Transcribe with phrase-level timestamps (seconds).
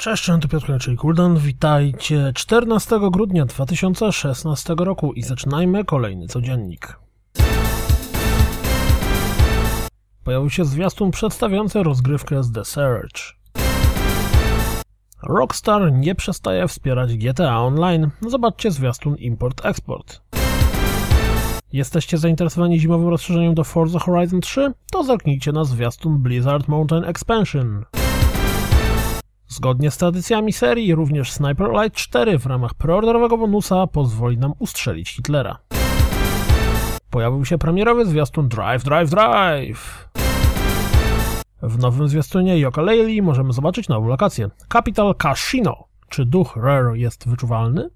[0.00, 1.36] Cześć, tu Piotr czyli Kuldan.
[1.36, 6.98] Witajcie 14 grudnia 2016 roku i zaczynajmy kolejny codziennik.
[10.24, 13.20] Pojawił się zwiastun przedstawiający rozgrywkę z The Surge.
[15.22, 18.10] Rockstar nie przestaje wspierać GTA Online.
[18.28, 20.20] Zobaczcie zwiastun Import-Export.
[21.72, 24.72] Jesteście zainteresowani zimowym rozszerzeniem do Forza Horizon 3?
[24.92, 27.84] To zerknijcie na zwiastun Blizzard Mountain Expansion.
[29.50, 35.10] Zgodnie z tradycjami serii, również Sniper Elite 4 w ramach preorderowego bonusa pozwoli nam ustrzelić
[35.10, 35.58] Hitlera.
[37.10, 40.08] Pojawił się premierowy zwiastun Drive, Drive, Drive!
[41.62, 44.50] W nowym zwiastunie Yoka Laylee możemy zobaczyć nową lokację.
[44.68, 45.84] Capital Casino.
[46.08, 47.90] Czy duch Rare jest wyczuwalny?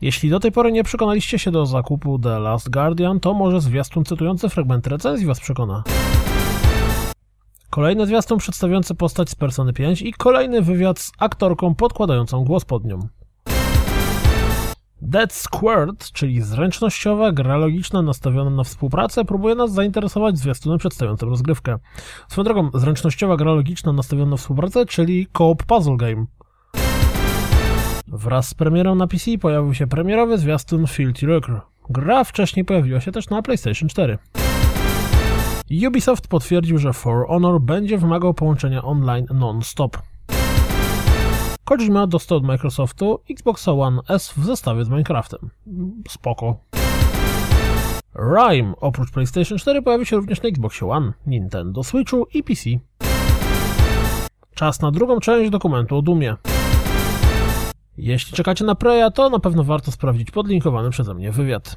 [0.00, 4.04] Jeśli do tej pory nie przekonaliście się do zakupu The Last Guardian, to może zwiastun
[4.04, 5.82] cytujący fragment recenzji was przekona.
[7.72, 12.84] Kolejny zwiastun przedstawiający postać z Persony 5 i kolejny wywiad z aktorką podkładającą głos pod
[12.84, 13.08] nią.
[15.02, 21.78] Dead Squirt, czyli zręcznościowa gra logiczna nastawiona na współpracę, próbuje nas zainteresować zwiastunem przedstawiającym rozgrywkę.
[22.28, 26.26] Swoją drogą, zręcznościowa gra logiczna nastawiona na współpracę, czyli co-op puzzle game.
[28.08, 31.60] Wraz z premierą na PC pojawił się premierowy zwiastun Filthy Rocker.
[31.90, 34.18] Gra wcześniej pojawiła się też na PlayStation 4.
[35.88, 39.98] Ubisoft potwierdził, że For Honor będzie wymagał połączenia online non-stop.
[41.64, 45.50] Kojima dostał od Microsoftu Xbox One S w zestawie z Minecraftem.
[46.08, 46.56] Spoko.
[48.16, 52.70] Rime oprócz PlayStation 4 pojawi się również na Xbox One, Nintendo Switchu i PC.
[54.54, 56.36] Czas na drugą część dokumentu o Dumie.
[57.98, 61.76] Jeśli czekacie na Preya, to na pewno warto sprawdzić podlinkowany przeze mnie wywiad.